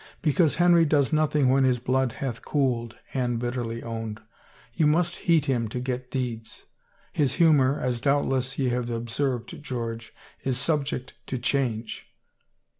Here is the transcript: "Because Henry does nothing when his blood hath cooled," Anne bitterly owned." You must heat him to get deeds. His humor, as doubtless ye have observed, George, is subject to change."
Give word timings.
"Because 0.23 0.55
Henry 0.55 0.83
does 0.83 1.13
nothing 1.13 1.49
when 1.49 1.63
his 1.63 1.77
blood 1.77 2.13
hath 2.13 2.43
cooled," 2.43 2.97
Anne 3.13 3.37
bitterly 3.37 3.83
owned." 3.83 4.19
You 4.73 4.87
must 4.87 5.17
heat 5.27 5.45
him 5.45 5.67
to 5.67 5.79
get 5.79 6.09
deeds. 6.09 6.65
His 7.13 7.33
humor, 7.33 7.79
as 7.79 8.01
doubtless 8.01 8.57
ye 8.57 8.69
have 8.69 8.89
observed, 8.89 9.61
George, 9.61 10.11
is 10.43 10.57
subject 10.57 11.13
to 11.27 11.37
change." 11.37 12.07